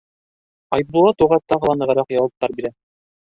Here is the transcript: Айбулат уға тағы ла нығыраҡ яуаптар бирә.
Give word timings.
Айбулат 0.77 1.21
уға 1.25 1.39
тағы 1.53 1.69
ла 1.73 1.77
нығыраҡ 1.83 2.15
яуаптар 2.17 2.57
бирә. 2.57 2.73